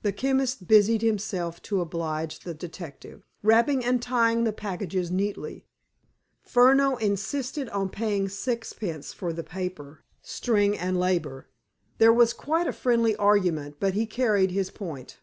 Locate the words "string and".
10.22-10.98